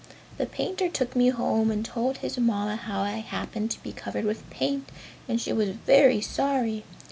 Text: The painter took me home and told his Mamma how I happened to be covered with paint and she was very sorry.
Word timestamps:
The 0.39 0.47
painter 0.47 0.89
took 0.89 1.15
me 1.15 1.29
home 1.29 1.69
and 1.69 1.85
told 1.85 2.17
his 2.17 2.39
Mamma 2.39 2.75
how 2.75 3.01
I 3.01 3.17
happened 3.19 3.69
to 3.69 3.83
be 3.83 3.91
covered 3.91 4.25
with 4.25 4.49
paint 4.49 4.89
and 5.27 5.39
she 5.39 5.53
was 5.53 5.69
very 5.69 6.21
sorry. 6.21 6.83